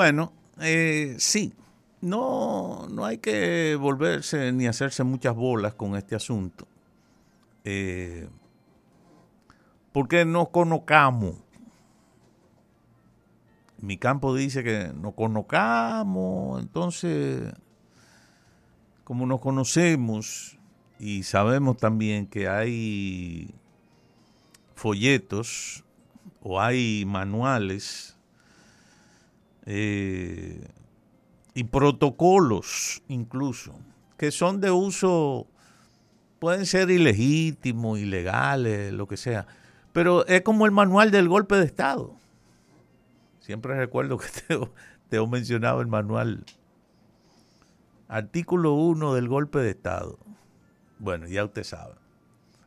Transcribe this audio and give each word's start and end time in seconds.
Bueno, 0.00 0.32
eh, 0.62 1.16
sí, 1.18 1.52
no, 2.00 2.88
no 2.88 3.04
hay 3.04 3.18
que 3.18 3.76
volverse 3.78 4.50
ni 4.50 4.66
hacerse 4.66 5.04
muchas 5.04 5.36
bolas 5.36 5.74
con 5.74 5.94
este 5.94 6.16
asunto. 6.16 6.66
Eh, 7.64 8.26
porque 9.92 10.24
nos 10.24 10.48
conocamos. 10.48 11.34
Mi 13.76 13.98
campo 13.98 14.34
dice 14.34 14.64
que 14.64 14.90
nos 14.94 15.12
conocamos, 15.12 16.62
entonces, 16.62 17.52
como 19.04 19.26
nos 19.26 19.40
conocemos 19.42 20.56
y 20.98 21.24
sabemos 21.24 21.76
también 21.76 22.26
que 22.26 22.48
hay 22.48 23.54
folletos 24.74 25.84
o 26.40 26.58
hay 26.58 27.04
manuales 27.04 28.16
eh, 29.66 30.66
y 31.54 31.64
protocolos 31.64 33.02
incluso, 33.08 33.74
que 34.16 34.30
son 34.30 34.60
de 34.60 34.70
uso, 34.70 35.46
pueden 36.38 36.66
ser 36.66 36.90
ilegítimos, 36.90 37.98
ilegales, 37.98 38.92
lo 38.92 39.06
que 39.06 39.16
sea, 39.16 39.46
pero 39.92 40.26
es 40.26 40.42
como 40.42 40.66
el 40.66 40.72
manual 40.72 41.10
del 41.10 41.28
golpe 41.28 41.56
de 41.56 41.66
Estado. 41.66 42.14
Siempre 43.40 43.76
recuerdo 43.76 44.18
que 44.18 44.28
te, 45.08 45.16
he 45.16 45.26
mencionado 45.26 45.80
el 45.80 45.86
manual. 45.86 46.44
Artículo 48.08 48.74
1 48.74 49.14
del 49.14 49.28
golpe 49.28 49.58
de 49.58 49.70
Estado. 49.70 50.18
Bueno, 50.98 51.26
ya 51.26 51.44
usted 51.44 51.64
sabe 51.64 51.94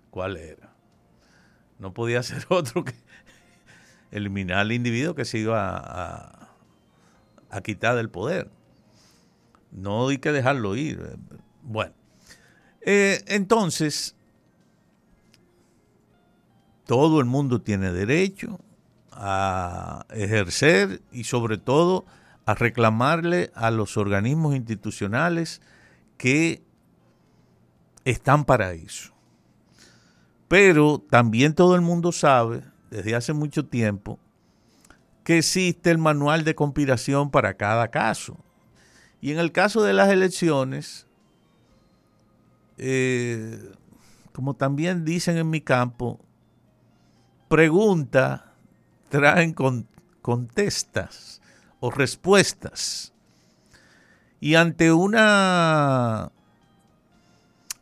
cuál 0.10 0.38
era. 0.38 0.74
No 1.80 1.94
podía 1.94 2.22
ser 2.24 2.46
otro 2.50 2.84
que 2.84 2.96
eliminar 4.12 4.60
al 4.60 4.72
individuo 4.72 5.16
que 5.16 5.26
se 5.26 5.40
iba 5.40 5.78
a, 5.78 6.43
a 6.43 6.43
quitar 7.62 7.96
del 7.96 8.10
poder. 8.10 8.50
No 9.72 10.08
hay 10.08 10.18
que 10.18 10.32
dejarlo 10.32 10.76
ir. 10.76 11.18
Bueno, 11.62 11.94
eh, 12.82 13.24
entonces, 13.28 14.16
todo 16.86 17.20
el 17.20 17.26
mundo 17.26 17.62
tiene 17.62 17.92
derecho 17.92 18.60
a 19.12 20.06
ejercer 20.10 21.02
y 21.12 21.24
sobre 21.24 21.58
todo 21.58 22.06
a 22.46 22.56
reclamarle 22.56 23.52
a 23.56 23.72
los 23.72 23.96
organismos 23.98 24.56
institucionales 24.56 25.62
que 26.18 26.62
están 28.06 28.46
para 28.46 28.74
eso. 28.74 29.14
Pero 30.48 31.04
también 31.10 31.56
todo 31.56 31.76
el 31.76 31.82
mundo 31.82 32.12
sabe, 32.12 32.64
desde 32.90 33.16
hace 33.16 33.34
mucho 33.34 33.66
tiempo, 33.66 34.20
que 35.24 35.38
existe 35.38 35.92
el 35.92 35.98
manual 35.98 36.44
de 36.44 36.56
conspiración 36.56 37.32
para 37.32 37.56
cada 37.56 37.90
caso. 37.90 38.38
Y 39.22 39.32
en 39.32 39.40
el 39.40 39.52
caso 39.52 39.82
de 39.82 39.94
las 39.94 40.10
elecciones, 40.10 41.08
eh, 42.78 43.72
como 44.34 44.56
también 44.56 45.06
dicen 45.06 45.38
en 45.38 45.50
mi 45.50 45.62
campo, 45.62 46.20
pregunta 47.48 48.54
traen 49.10 49.54
con, 49.54 49.88
contestas 50.22 51.42
o 51.80 51.92
respuestas. 51.92 53.14
Y 54.40 54.56
ante 54.56 54.92
una 54.92 56.32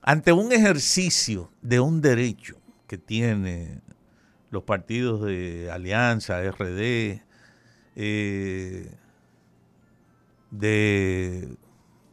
ante 0.03 0.33
un 0.33 0.51
ejercicio 0.51 1.51
de 1.61 1.79
un 1.79 2.01
derecho 2.01 2.57
que 2.87 2.97
tiene 2.97 3.81
los 4.49 4.63
partidos 4.63 5.23
de 5.23 5.71
Alianza, 5.71 6.41
RD, 6.41 7.21
eh, 7.95 8.95
de 10.51 11.57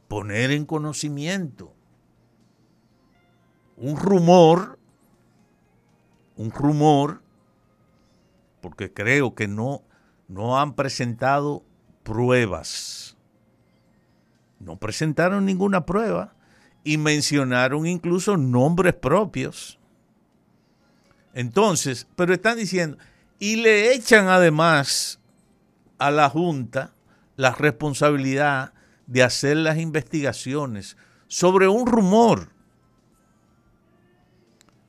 poner 0.08 0.50
en 0.50 0.64
conocimiento 0.64 1.74
un 3.76 3.96
rumor, 3.96 4.78
un 6.36 6.50
rumor, 6.50 7.22
porque 8.60 8.92
creo 8.92 9.34
que 9.34 9.46
no, 9.46 9.82
no 10.26 10.58
han 10.58 10.74
presentado 10.74 11.62
pruebas. 12.02 13.16
No 14.58 14.76
presentaron 14.76 15.44
ninguna 15.44 15.86
prueba 15.86 16.34
y 16.82 16.98
mencionaron 16.98 17.86
incluso 17.86 18.36
nombres 18.36 18.94
propios. 18.94 19.78
Entonces, 21.34 22.08
pero 22.16 22.34
están 22.34 22.56
diciendo, 22.56 22.98
y 23.38 23.56
le 23.56 23.94
echan 23.94 24.26
además 24.26 25.17
a 25.98 26.10
la 26.10 26.28
Junta 26.30 26.94
la 27.36 27.52
responsabilidad 27.52 28.72
de 29.06 29.22
hacer 29.22 29.56
las 29.56 29.78
investigaciones 29.78 30.96
sobre 31.28 31.68
un 31.68 31.86
rumor. 31.86 32.50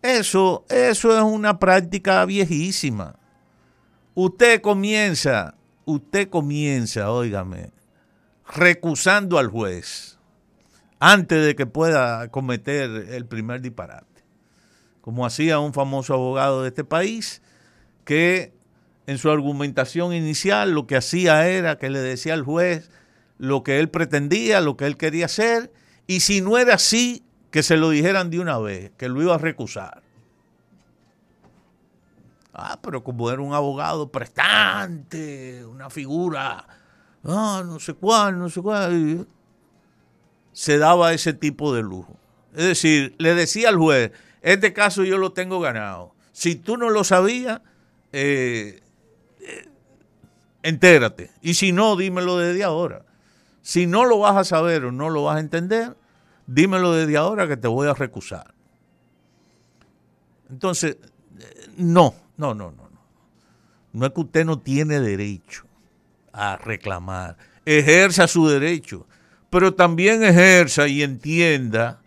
Eso, 0.02 0.66
eso 0.70 1.16
es 1.16 1.24
una 1.24 1.60
práctica 1.60 2.26
viejísima. 2.26 3.16
Usted 4.16 4.62
comienza, 4.62 5.56
usted 5.86 6.30
comienza, 6.30 7.12
óigame, 7.12 7.72
recusando 8.54 9.38
al 9.38 9.48
juez 9.48 10.18
antes 11.00 11.46
de 11.46 11.56
que 11.56 11.66
pueda 11.66 12.28
cometer 12.30 12.90
el 12.90 13.26
primer 13.26 13.62
disparate. 13.62 14.06
Como 15.02 15.26
hacía 15.26 15.60
un 15.60 15.74
famoso 15.74 16.14
abogado 16.14 16.64
de 16.64 16.70
este 16.70 16.84
país 16.84 17.42
que 18.04 18.54
en 19.10 19.18
su 19.18 19.32
argumentación 19.32 20.14
inicial 20.14 20.70
lo 20.70 20.86
que 20.86 20.96
hacía 20.96 21.48
era 21.48 21.80
que 21.80 21.90
le 21.90 21.98
decía 21.98 22.36
al 22.36 22.44
juez 22.44 22.92
lo 23.40 23.64
que 23.64 23.80
él 23.80 23.90
pretendía, 23.90 24.62
lo 24.62 24.78
que 24.78 24.86
él 24.86 24.98
quería 24.98 25.26
hacer, 25.26 25.74
y 26.06 26.20
si 26.20 26.42
no 26.42 26.60
era 26.60 26.76
así, 26.76 27.24
que 27.50 27.64
se 27.64 27.76
lo 27.76 27.90
dijeran 27.90 28.30
de 28.30 28.40
una 28.40 28.60
vez, 28.60 28.92
que 28.98 29.10
lo 29.10 29.20
iba 29.20 29.34
a 29.34 29.40
recusar. 29.40 30.04
Ah, 32.54 32.78
pero 32.84 33.04
como 33.04 33.32
era 33.32 33.42
un 33.42 33.56
abogado 33.56 34.12
prestante, 34.12 35.66
una 35.66 35.90
figura, 35.90 36.68
ah, 37.24 37.64
no 37.66 37.80
sé 37.80 37.96
cuál, 37.96 38.38
no 38.38 38.48
sé 38.48 38.62
cuál, 38.62 39.28
se 40.52 40.78
daba 40.78 41.14
ese 41.14 41.34
tipo 41.34 41.74
de 41.74 41.82
lujo. 41.82 42.16
Es 42.54 42.66
decir, 42.66 43.16
le 43.18 43.34
decía 43.34 43.70
al 43.70 43.78
juez, 43.78 44.12
este 44.44 44.72
caso 44.72 45.04
yo 45.04 45.18
lo 45.18 45.32
tengo 45.32 45.60
ganado. 45.60 46.14
Si 46.32 46.56
tú 46.56 46.78
no 46.78 46.92
lo 46.92 47.04
sabías, 47.04 47.62
eh, 48.12 48.82
entérate. 50.64 51.32
Y 51.42 51.54
si 51.54 51.72
no, 51.72 51.96
dímelo 51.96 52.38
desde 52.38 52.64
ahora. 52.64 53.06
Si 53.62 53.86
no 53.86 54.06
lo 54.06 54.20
vas 54.20 54.38
a 54.38 54.44
saber 54.44 54.86
o 54.86 54.92
no 54.92 55.10
lo 55.10 55.24
vas 55.24 55.38
a 55.38 55.42
entender, 55.42 55.96
dímelo 56.48 56.94
desde 56.94 57.18
ahora 57.18 57.48
que 57.48 57.58
te 57.58 57.68
voy 57.68 57.88
a 57.88 57.94
recusar. 57.94 58.54
Entonces, 60.50 60.98
no, 61.78 62.16
no, 62.38 62.54
no, 62.54 62.72
no. 62.72 62.90
No 63.92 64.06
es 64.06 64.14
que 64.14 64.22
usted 64.22 64.46
no 64.46 64.60
tiene 64.60 65.00
derecho 65.00 65.66
a 66.32 66.58
reclamar. 66.58 67.38
Ejerza 67.66 68.28
su 68.28 68.48
derecho, 68.48 69.08
pero 69.50 69.74
también 69.74 70.24
ejerza 70.24 70.88
y 70.88 71.02
entienda 71.02 72.02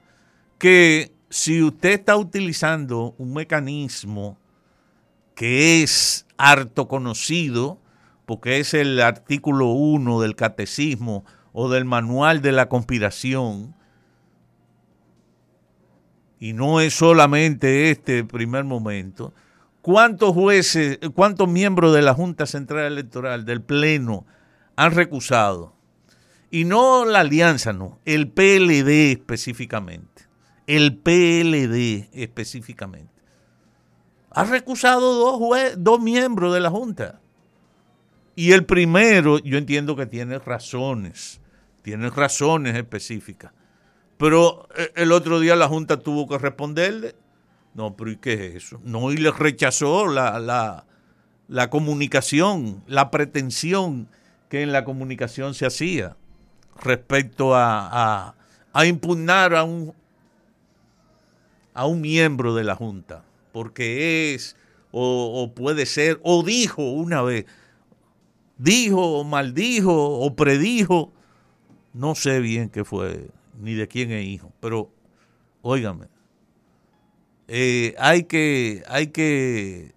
que 0.58 1.12
si 1.28 1.62
usted 1.62 1.90
está 1.90 2.16
utilizando 2.16 3.14
un 3.18 3.34
mecanismo 3.34 4.38
que 5.34 5.82
es 5.82 6.26
harto 6.36 6.88
conocido, 6.88 7.78
porque 8.26 8.58
es 8.58 8.74
el 8.74 9.00
artículo 9.00 9.68
1 9.68 10.20
del 10.20 10.36
catecismo 10.36 11.24
o 11.52 11.68
del 11.68 11.84
manual 11.84 12.40
de 12.40 12.52
la 12.52 12.68
conspiración, 12.68 13.74
y 16.42 16.54
no 16.54 16.80
es 16.80 16.94
solamente 16.94 17.92
este 17.92 18.24
primer 18.24 18.64
momento, 18.64 19.32
¿cuántos 19.80 20.32
jueces, 20.32 20.98
cuántos 21.14 21.48
miembros 21.48 21.94
de 21.94 22.02
la 22.02 22.14
Junta 22.14 22.46
Central 22.46 22.84
Electoral, 22.86 23.44
del 23.44 23.62
Pleno, 23.62 24.26
han 24.74 24.90
recusado? 24.90 25.76
Y 26.50 26.64
no 26.64 27.04
la 27.04 27.20
alianza, 27.20 27.72
no, 27.72 28.00
el 28.04 28.28
PLD 28.28 29.12
específicamente, 29.12 30.24
el 30.66 30.96
PLD 30.96 32.08
específicamente. 32.12 33.21
Ha 34.34 34.44
recusado 34.44 35.14
dos, 35.14 35.40
dos 35.76 36.00
miembros 36.00 36.54
de 36.54 36.60
la 36.60 36.70
Junta. 36.70 37.20
Y 38.34 38.52
el 38.52 38.64
primero, 38.64 39.38
yo 39.38 39.58
entiendo 39.58 39.94
que 39.94 40.06
tiene 40.06 40.38
razones, 40.38 41.40
tiene 41.82 42.08
razones 42.08 42.76
específicas. 42.76 43.52
Pero 44.16 44.68
eh, 44.76 44.92
el 44.96 45.12
otro 45.12 45.40
día 45.40 45.56
la 45.56 45.68
Junta 45.68 45.98
tuvo 45.98 46.28
que 46.28 46.38
responderle. 46.38 47.14
No, 47.74 47.96
pero 47.96 48.10
¿y 48.10 48.16
qué 48.16 48.34
es 48.34 48.64
eso? 48.64 48.80
No, 48.84 49.12
y 49.12 49.16
le 49.16 49.30
rechazó 49.30 50.06
la, 50.06 50.38
la, 50.38 50.86
la 51.48 51.70
comunicación, 51.70 52.82
la 52.86 53.10
pretensión 53.10 54.08
que 54.48 54.62
en 54.62 54.72
la 54.72 54.84
comunicación 54.84 55.54
se 55.54 55.66
hacía 55.66 56.16
respecto 56.82 57.54
a, 57.54 58.34
a, 58.72 58.86
impugnar 58.86 59.54
a 59.54 59.64
un, 59.64 59.94
a 61.74 61.86
un 61.86 62.00
miembro 62.00 62.54
de 62.54 62.64
la 62.64 62.74
Junta, 62.74 63.24
porque 63.52 64.34
es 64.34 64.56
o, 64.92 65.52
puede 65.54 65.86
ser, 65.86 66.20
o 66.22 66.42
dijo 66.42 66.82
una 66.82 67.22
vez, 67.22 67.46
dijo 68.58 69.20
o 69.20 69.24
maldijo 69.24 70.18
o 70.20 70.36
predijo, 70.36 71.12
no 71.94 72.14
sé 72.14 72.40
bien 72.40 72.68
qué 72.68 72.84
fue, 72.84 73.30
ni 73.58 73.74
de 73.74 73.88
quién 73.88 74.10
es 74.12 74.26
hijo, 74.26 74.52
pero 74.60 74.90
óigame, 75.62 76.08
eh, 77.48 77.94
hay 77.98 78.24
que, 78.24 78.82
hay 78.86 79.08
que 79.08 79.92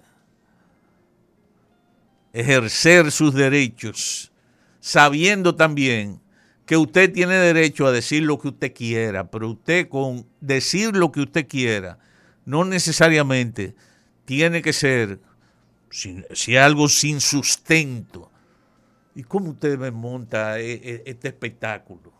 ejercer 2.31 3.11
sus 3.11 3.33
derechos, 3.33 4.31
sabiendo 4.79 5.55
también 5.55 6.21
que 6.65 6.77
usted 6.77 7.11
tiene 7.11 7.35
derecho 7.35 7.85
a 7.85 7.91
decir 7.91 8.23
lo 8.23 8.39
que 8.39 8.47
usted 8.47 8.73
quiera, 8.73 9.29
pero 9.29 9.51
usted 9.51 9.87
con 9.87 10.25
decir 10.41 10.95
lo 10.95 11.11
que 11.11 11.21
usted 11.21 11.47
quiera, 11.47 11.99
no 12.45 12.65
necesariamente 12.65 13.75
tiene 14.25 14.61
que 14.61 14.73
ser, 14.73 15.19
si, 15.89 16.57
algo 16.57 16.87
sin 16.87 17.21
sustento. 17.21 18.31
¿Y 19.15 19.23
cómo 19.23 19.51
usted 19.51 19.77
me 19.77 19.91
monta 19.91 20.59
e, 20.59 20.73
e, 20.73 21.03
este 21.05 21.29
espectáculo? 21.29 22.13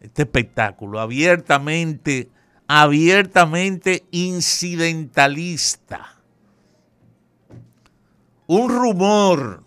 Este 0.00 0.22
espectáculo 0.22 1.00
abiertamente, 1.00 2.30
abiertamente 2.66 4.04
incidentalista 4.10 6.20
un 8.50 8.68
rumor 8.68 9.62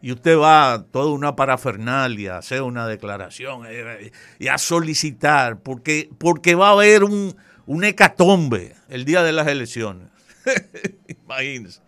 y 0.00 0.12
usted 0.12 0.38
va 0.38 0.86
toda 0.90 1.12
una 1.12 1.36
parafernalia, 1.36 2.36
a 2.36 2.38
hacer 2.38 2.62
una 2.62 2.86
declaración 2.86 3.64
eh, 3.68 4.10
y 4.38 4.48
a 4.48 4.56
solicitar, 4.56 5.60
porque, 5.60 6.08
porque 6.16 6.54
va 6.54 6.68
a 6.68 6.72
haber 6.72 7.04
un, 7.04 7.36
un 7.70 7.84
hecatombe 7.84 8.74
el 8.88 9.04
día 9.04 9.22
de 9.22 9.30
las 9.30 9.46
elecciones. 9.46 10.08
Imagínese. 11.06 11.80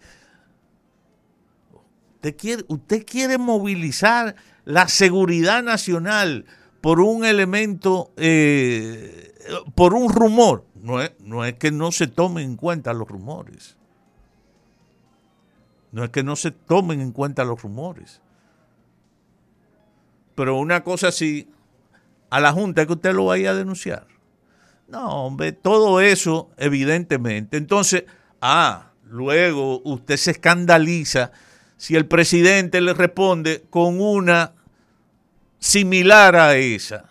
Usted 2.15 2.37
quiere, 2.37 2.65
usted 2.69 3.05
quiere 3.05 3.37
movilizar 3.37 4.37
la 4.65 4.87
seguridad 4.87 5.61
nacional 5.65 6.47
por 6.81 7.01
un 7.01 7.25
elemento, 7.25 8.13
eh, 8.17 9.35
por 9.75 9.95
un 9.95 10.09
rumor. 10.09 10.65
No 10.77 11.03
es, 11.03 11.15
no 11.19 11.45
es 11.45 11.55
que 11.55 11.73
no 11.73 11.91
se 11.91 12.07
tomen 12.07 12.45
en 12.45 12.57
cuenta 12.57 12.93
los 12.93 13.09
rumores. 13.09 13.77
No 15.91 16.05
es 16.05 16.11
que 16.11 16.23
no 16.23 16.37
se 16.37 16.53
tomen 16.53 17.01
en 17.01 17.11
cuenta 17.11 17.43
los 17.43 17.61
rumores. 17.61 18.23
Pero 20.37 20.59
una 20.59 20.85
cosa 20.85 21.09
así, 21.09 21.51
a 22.31 22.39
la 22.39 22.53
Junta 22.53 22.83
es 22.83 22.87
que 22.87 22.93
usted 22.93 23.13
lo 23.15 23.25
vaya 23.25 23.51
a 23.51 23.55
denunciar. 23.55 24.07
No, 24.89 25.27
hombre, 25.27 25.53
todo 25.53 26.01
eso, 26.01 26.51
evidentemente. 26.57 27.57
Entonces, 27.57 28.05
ah, 28.41 28.93
luego 29.09 29.81
usted 29.85 30.17
se 30.17 30.33
escandaliza 30.33 31.33
si 31.77 31.97
el 31.97 32.07
presidente 32.07 32.81
le 32.81 32.95
responde 32.95 33.65
con 33.71 34.01
una 34.01 34.53
similar 35.59 36.37
a 36.37 36.57
esa. 36.57 37.11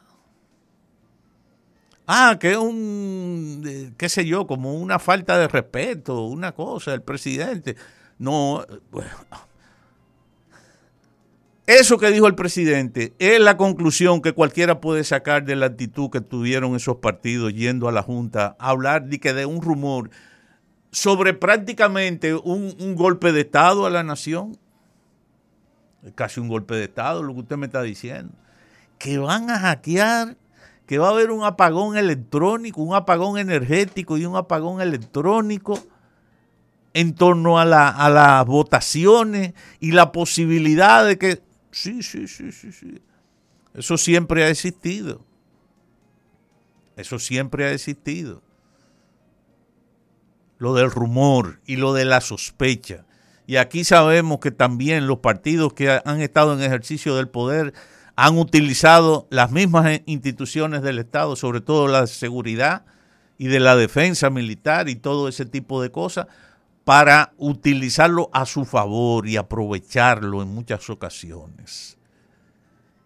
Ah, 2.07 2.37
que 2.39 2.51
es 2.51 2.57
un, 2.57 3.63
eh, 3.65 3.93
qué 3.97 4.09
sé 4.09 4.25
yo, 4.25 4.45
como 4.45 4.73
una 4.73 4.99
falta 4.99 5.37
de 5.37 5.47
respeto, 5.47 6.25
una 6.25 6.51
cosa, 6.51 6.93
el 6.93 7.01
presidente. 7.01 7.75
No, 8.17 8.65
bueno. 8.91 9.11
Eso 11.67 11.99
que 11.99 12.09
dijo 12.09 12.25
el 12.25 12.35
presidente 12.35 13.13
es 13.19 13.39
la 13.39 13.55
conclusión 13.55 14.21
que 14.21 14.33
cualquiera 14.33 14.81
puede 14.81 15.03
sacar 15.03 15.45
de 15.45 15.55
la 15.55 15.67
actitud 15.67 16.09
que 16.09 16.19
tuvieron 16.19 16.75
esos 16.75 16.97
partidos 16.97 17.53
yendo 17.53 17.87
a 17.87 17.91
la 17.91 18.01
Junta 18.01 18.55
a 18.59 18.69
hablar 18.69 19.05
de 19.05 19.19
que 19.19 19.33
de 19.33 19.45
un 19.45 19.61
rumor 19.61 20.09
sobre 20.91 21.33
prácticamente 21.33 22.33
un, 22.33 22.95
golpe 22.95 23.31
de 23.31 23.41
Estado 23.41 23.85
a 23.85 23.89
la 23.89 24.03
nación. 24.03 24.57
Casi 26.15 26.39
un 26.39 26.47
golpe 26.47 26.75
de 26.75 26.85
Estado 26.85 27.21
lo 27.21 27.33
que 27.33 27.41
usted 27.41 27.57
me 27.57 27.67
está 27.67 27.83
diciendo. 27.83 28.33
Que 28.97 29.19
van 29.19 29.49
a 29.51 29.59
hackear, 29.59 30.35
que 30.87 30.97
va 30.97 31.07
a 31.07 31.11
haber 31.11 31.29
un 31.29 31.43
apagón 31.43 31.95
electrónico, 31.95 32.81
un 32.81 32.95
apagón 32.95 33.37
energético 33.37 34.17
y 34.17 34.25
un 34.25 34.35
apagón 34.35 34.81
electrónico 34.81 35.79
en 36.93 37.13
torno 37.13 37.59
a, 37.59 37.65
la, 37.65 37.87
a 37.87 38.09
las 38.09 38.45
votaciones 38.45 39.53
y 39.79 39.91
la 39.91 40.11
posibilidad 40.11 41.05
de 41.05 41.19
que... 41.19 41.50
Sí, 41.71 42.03
sí, 42.03 42.27
sí, 42.27 42.51
sí, 42.51 42.71
sí. 42.71 43.01
Eso 43.73 43.97
siempre 43.97 44.43
ha 44.43 44.49
existido. 44.49 45.25
Eso 46.97 47.19
siempre 47.19 47.65
ha 47.65 47.71
existido. 47.71 48.41
Lo 50.57 50.73
del 50.73 50.91
rumor 50.91 51.59
y 51.65 51.77
lo 51.77 51.93
de 51.93 52.05
la 52.05 52.21
sospecha. 52.21 53.05
Y 53.47 53.55
aquí 53.55 53.83
sabemos 53.83 54.39
que 54.39 54.51
también 54.51 55.07
los 55.07 55.19
partidos 55.19 55.73
que 55.73 56.01
han 56.05 56.21
estado 56.21 56.53
en 56.53 56.61
ejercicio 56.61 57.15
del 57.15 57.27
poder 57.27 57.73
han 58.15 58.37
utilizado 58.37 59.27
las 59.31 59.51
mismas 59.51 60.01
instituciones 60.05 60.81
del 60.83 60.99
Estado, 60.99 61.35
sobre 61.35 61.61
todo 61.61 61.87
la 61.87 62.05
seguridad 62.07 62.85
y 63.37 63.47
de 63.47 63.59
la 63.59 63.75
defensa 63.75 64.29
militar 64.29 64.89
y 64.89 64.95
todo 64.95 65.27
ese 65.27 65.45
tipo 65.45 65.81
de 65.81 65.91
cosas, 65.91 66.27
para 66.83 67.33
utilizarlo 67.37 68.29
a 68.33 68.45
su 68.45 68.65
favor 68.65 69.27
y 69.27 69.37
aprovecharlo 69.37 70.41
en 70.41 70.49
muchas 70.49 70.89
ocasiones. 70.89 71.97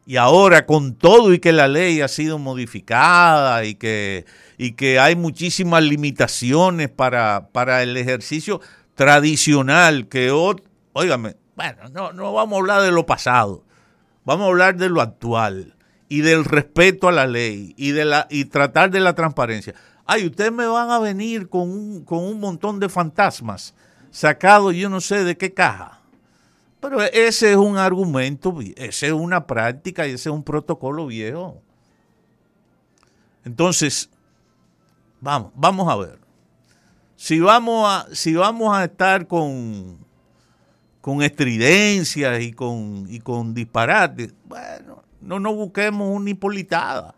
Y 0.07 0.17
ahora 0.17 0.65
con 0.65 0.95
todo 0.95 1.33
y 1.33 1.39
que 1.39 1.51
la 1.51 1.67
ley 1.67 2.01
ha 2.01 2.07
sido 2.07 2.37
modificada 2.37 3.65
y 3.65 3.75
que, 3.75 4.25
y 4.57 4.73
que 4.73 4.99
hay 4.99 5.15
muchísimas 5.15 5.83
limitaciones 5.83 6.89
para, 6.89 7.49
para 7.51 7.81
el 7.81 7.97
ejercicio 7.97 8.61
tradicional, 8.93 10.07
que, 10.07 10.31
óigame, 10.31 11.35
bueno, 11.55 11.89
no, 11.91 12.13
no 12.13 12.33
vamos 12.33 12.57
a 12.57 12.59
hablar 12.59 12.81
de 12.83 12.91
lo 12.91 13.05
pasado, 13.05 13.63
vamos 14.25 14.45
a 14.45 14.49
hablar 14.49 14.77
de 14.77 14.89
lo 14.89 15.01
actual 15.01 15.75
y 16.07 16.21
del 16.21 16.45
respeto 16.45 17.07
a 17.07 17.11
la 17.11 17.25
ley 17.25 17.73
y, 17.75 17.91
de 17.91 18.05
la, 18.05 18.27
y 18.29 18.45
tratar 18.45 18.91
de 18.91 18.99
la 18.99 19.15
transparencia 19.15 19.73
ay, 20.05 20.27
ustedes 20.27 20.51
me 20.51 20.65
van 20.67 20.89
a 20.89 20.99
venir 20.99 21.49
con 21.49 21.69
un, 21.69 22.05
con 22.05 22.23
un 22.23 22.39
montón 22.39 22.79
de 22.79 22.89
fantasmas 22.89 23.73
sacados 24.15 24.73
yo 24.73 24.89
no 24.89 25.01
sé 25.01 25.23
de 25.23 25.37
qué 25.37 25.53
caja. 25.53 25.99
Pero 26.79 27.01
ese 27.01 27.51
es 27.51 27.57
un 27.57 27.77
argumento, 27.77 28.55
ese 28.75 29.07
es 29.07 29.13
una 29.13 29.45
práctica 29.45 30.07
y 30.07 30.11
ese 30.11 30.29
es 30.29 30.33
un 30.33 30.43
protocolo 30.43 31.07
viejo. 31.07 31.61
Entonces, 33.43 34.09
vamos, 35.19 35.51
vamos 35.55 35.91
a 35.91 35.95
ver. 35.97 36.19
Si 37.15 37.39
vamos 37.39 37.87
a, 37.89 38.15
si 38.15 38.35
vamos 38.35 38.75
a 38.75 38.85
estar 38.85 39.27
con, 39.27 39.97
con 41.01 41.21
estridencias 41.21 42.41
y 42.41 42.53
con, 42.53 43.07
y 43.09 43.19
con 43.19 43.53
disparates, 43.53 44.33
bueno, 44.45 45.03
no 45.21 45.39
nos 45.39 45.55
busquemos 45.55 46.15
una 46.15 46.29
hipolitada. 46.29 47.15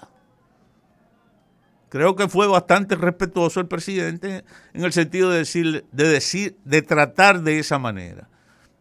Creo 1.90 2.16
que 2.16 2.28
fue 2.28 2.48
bastante 2.48 2.96
respetuoso 2.96 3.60
el 3.60 3.68
presidente 3.68 4.44
en 4.74 4.84
el 4.84 4.92
sentido 4.92 5.30
de 5.30 5.40
decir, 5.40 5.86
de 5.92 6.08
decir, 6.08 6.58
de 6.66 6.82
tratar 6.82 7.42
de 7.42 7.60
esa 7.60 7.80
manera. 7.80 8.28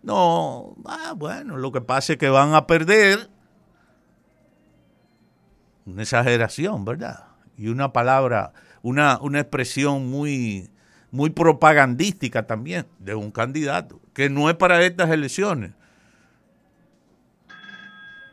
No, 0.02 0.76
ah, 0.84 1.14
bueno, 1.16 1.56
lo 1.56 1.70
que 1.70 1.80
pasa 1.80 2.14
es 2.14 2.18
que 2.18 2.28
van 2.28 2.54
a 2.54 2.66
perder 2.66 3.30
una 5.84 6.02
exageración, 6.02 6.84
¿verdad? 6.84 7.26
Y 7.56 7.68
una 7.68 7.92
palabra, 7.92 8.52
una, 8.82 9.18
una 9.20 9.40
expresión 9.40 10.10
muy, 10.10 10.68
muy 11.12 11.30
propagandística 11.30 12.46
también 12.46 12.86
de 12.98 13.14
un 13.14 13.30
candidato, 13.30 14.00
que 14.12 14.28
no 14.28 14.50
es 14.50 14.56
para 14.56 14.82
estas 14.82 15.10
elecciones. 15.10 15.72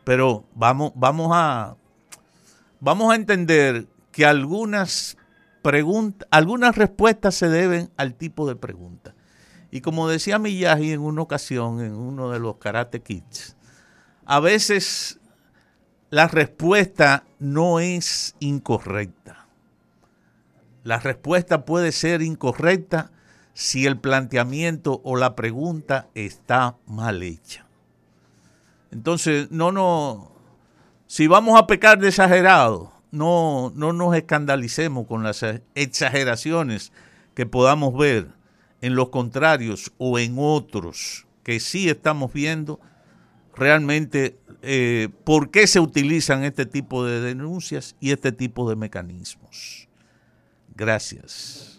Pero 0.04 0.44
vamos, 0.54 0.92
vamos 0.96 1.30
a 1.32 1.76
vamos 2.80 3.10
a 3.10 3.16
entender 3.16 3.86
que 4.14 4.24
algunas 4.24 5.16
algunas 6.30 6.76
respuestas 6.76 7.34
se 7.34 7.48
deben 7.48 7.90
al 7.96 8.14
tipo 8.14 8.46
de 8.46 8.54
pregunta. 8.54 9.14
Y 9.70 9.80
como 9.80 10.08
decía 10.08 10.38
Miyagi 10.38 10.92
en 10.92 11.00
una 11.00 11.22
ocasión, 11.22 11.80
en 11.80 11.94
uno 11.94 12.30
de 12.30 12.38
los 12.38 12.56
Karate 12.56 13.00
Kids, 13.00 13.56
a 14.26 14.40
veces 14.40 15.20
la 16.10 16.28
respuesta 16.28 17.24
no 17.38 17.80
es 17.80 18.36
incorrecta. 18.40 19.48
La 20.84 20.98
respuesta 20.98 21.64
puede 21.64 21.92
ser 21.92 22.20
incorrecta 22.20 23.10
si 23.54 23.86
el 23.86 23.98
planteamiento 23.98 25.00
o 25.02 25.16
la 25.16 25.34
pregunta 25.34 26.08
está 26.14 26.76
mal 26.86 27.22
hecha. 27.22 27.66
Entonces, 28.90 29.50
no, 29.50 29.72
no, 29.72 30.30
si 31.06 31.26
vamos 31.26 31.58
a 31.58 31.66
pecar 31.66 31.98
de 31.98 32.08
exagerado, 32.08 32.93
no, 33.14 33.72
no 33.74 33.92
nos 33.92 34.14
escandalicemos 34.16 35.06
con 35.06 35.22
las 35.22 35.44
exageraciones 35.74 36.92
que 37.34 37.46
podamos 37.46 37.96
ver 37.96 38.28
en 38.80 38.94
los 38.94 39.08
contrarios 39.08 39.92
o 39.98 40.18
en 40.18 40.34
otros 40.36 41.26
que 41.42 41.60
sí 41.60 41.88
estamos 41.88 42.32
viendo 42.32 42.80
realmente 43.54 44.36
eh, 44.62 45.08
por 45.24 45.50
qué 45.50 45.66
se 45.66 45.78
utilizan 45.78 46.42
este 46.42 46.66
tipo 46.66 47.04
de 47.04 47.20
denuncias 47.20 47.94
y 48.00 48.10
este 48.10 48.32
tipo 48.32 48.68
de 48.68 48.76
mecanismos. 48.76 49.88
Gracias. 50.74 51.73